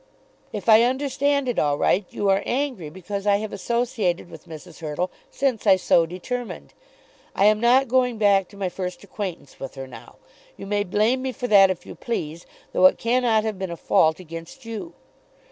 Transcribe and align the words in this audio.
If 0.51 0.67
I 0.67 0.81
understand 0.81 1.47
it 1.47 1.59
all 1.59 1.77
right 1.77 2.05
you 2.09 2.27
are 2.29 2.41
angry 2.43 2.89
because 2.89 3.27
I 3.27 3.35
have 3.35 3.53
associated 3.53 4.31
with 4.31 4.47
Mrs. 4.47 4.79
Hurtle 4.79 5.11
since 5.29 5.67
I 5.67 5.75
so 5.75 6.07
determined. 6.07 6.73
I 7.35 7.45
am 7.45 7.59
not 7.59 7.87
going 7.87 8.17
back 8.17 8.47
to 8.47 8.57
my 8.57 8.67
first 8.67 9.03
acquaintance 9.03 9.59
with 9.59 9.75
her 9.75 9.85
now. 9.85 10.15
You 10.57 10.65
may 10.65 10.83
blame 10.85 11.21
me 11.21 11.31
for 11.31 11.45
that 11.49 11.69
if 11.69 11.85
you 11.85 11.93
please, 11.93 12.47
though 12.73 12.87
it 12.87 12.97
cannot 12.97 13.43
have 13.43 13.59
been 13.59 13.69
a 13.69 13.77
fault 13.77 14.19
against 14.19 14.65
you. 14.65 14.95